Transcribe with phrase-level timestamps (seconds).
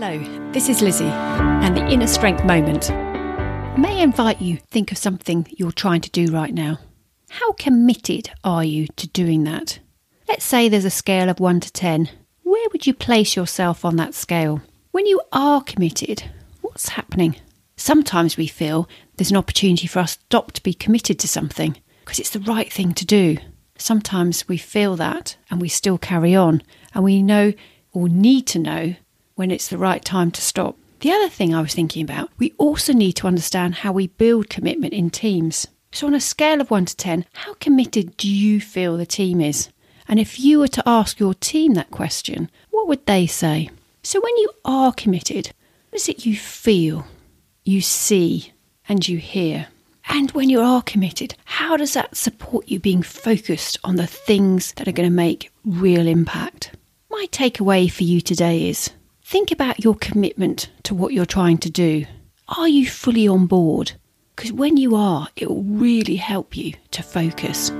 [0.00, 2.88] Hello, this is Lizzie and the Inner Strength Moment.
[3.76, 6.78] May I invite you think of something you're trying to do right now.
[7.30, 9.80] How committed are you to doing that?
[10.28, 12.10] Let's say there's a scale of 1 to 10.
[12.44, 14.62] Where would you place yourself on that scale?
[14.92, 16.22] When you are committed,
[16.60, 17.34] what's happening?
[17.76, 22.20] Sometimes we feel there's an opportunity for us not to be committed to something because
[22.20, 23.38] it's the right thing to do.
[23.76, 26.62] Sometimes we feel that and we still carry on,
[26.94, 27.52] and we know
[27.92, 28.94] or need to know
[29.38, 30.76] when it's the right time to stop.
[30.98, 34.50] The other thing I was thinking about, we also need to understand how we build
[34.50, 35.68] commitment in teams.
[35.92, 39.40] So, on a scale of 1 to 10, how committed do you feel the team
[39.40, 39.68] is?
[40.08, 43.70] And if you were to ask your team that question, what would they say?
[44.02, 45.52] So, when you are committed,
[45.90, 47.06] what is it you feel,
[47.64, 48.52] you see,
[48.88, 49.68] and you hear?
[50.08, 54.72] And when you are committed, how does that support you being focused on the things
[54.72, 56.72] that are going to make real impact?
[57.08, 58.90] My takeaway for you today is
[59.28, 62.06] think about your commitment to what you're trying to do.
[62.56, 63.92] Are you fully on board?
[64.34, 67.70] Because when you are, it will really help you to focus.